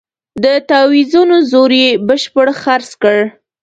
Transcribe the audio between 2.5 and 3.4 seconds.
خرڅ کړ.